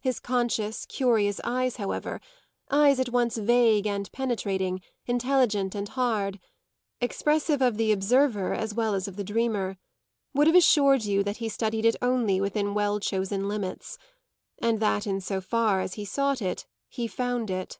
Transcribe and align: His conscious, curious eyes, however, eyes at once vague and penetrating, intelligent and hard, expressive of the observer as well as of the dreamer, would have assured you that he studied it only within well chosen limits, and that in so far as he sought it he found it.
His 0.00 0.20
conscious, 0.20 0.84
curious 0.84 1.40
eyes, 1.42 1.76
however, 1.76 2.20
eyes 2.70 3.00
at 3.00 3.08
once 3.08 3.38
vague 3.38 3.86
and 3.86 4.12
penetrating, 4.12 4.82
intelligent 5.06 5.74
and 5.74 5.88
hard, 5.88 6.38
expressive 7.00 7.62
of 7.62 7.78
the 7.78 7.90
observer 7.90 8.52
as 8.52 8.74
well 8.74 8.92
as 8.94 9.08
of 9.08 9.16
the 9.16 9.24
dreamer, 9.24 9.78
would 10.34 10.48
have 10.48 10.54
assured 10.56 11.06
you 11.06 11.24
that 11.24 11.38
he 11.38 11.48
studied 11.48 11.86
it 11.86 11.96
only 12.02 12.42
within 12.42 12.74
well 12.74 13.00
chosen 13.00 13.48
limits, 13.48 13.96
and 14.58 14.80
that 14.80 15.06
in 15.06 15.18
so 15.22 15.40
far 15.40 15.80
as 15.80 15.94
he 15.94 16.04
sought 16.04 16.42
it 16.42 16.66
he 16.90 17.08
found 17.08 17.48
it. 17.48 17.78